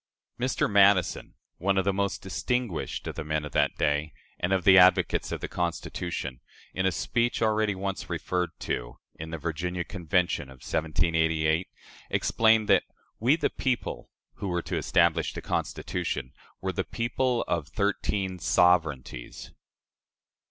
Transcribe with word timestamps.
Mr. 0.39 0.67
Madison, 0.67 1.35
one 1.59 1.77
of 1.77 1.85
the 1.85 1.93
most 1.93 2.23
distinguished 2.23 3.05
of 3.05 3.13
the 3.13 3.23
men 3.23 3.45
of 3.45 3.51
that 3.51 3.75
day 3.75 4.11
and 4.39 4.51
of 4.51 4.63
the 4.63 4.75
advocates 4.75 5.31
of 5.31 5.41
the 5.41 5.47
Constitution, 5.47 6.39
in 6.73 6.87
a 6.87 6.91
speech 6.91 7.39
already 7.39 7.75
once 7.75 8.09
referred 8.09 8.49
to, 8.61 8.97
in 9.19 9.29
the 9.29 9.37
Virginia 9.37 9.83
Convention 9.83 10.45
of 10.49 10.63
1788, 10.65 11.67
explained 12.09 12.67
that 12.67 12.81
"We, 13.19 13.35
the 13.35 13.51
people," 13.51 14.09
who 14.37 14.47
were 14.47 14.63
to 14.63 14.75
establish 14.77 15.33
the 15.33 15.41
Constitution, 15.43 16.33
were 16.61 16.73
the 16.73 16.83
people 16.83 17.43
of 17.47 17.67
"thirteen 17.67 18.39
SOVEREIGNTIES." 18.39 19.51